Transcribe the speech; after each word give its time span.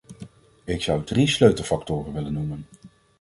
Ik 0.65 0.81
zou 0.81 1.03
drie 1.03 1.27
sleutelfactoren 1.27 2.13
willen 2.13 2.33
noemen. 2.33 2.65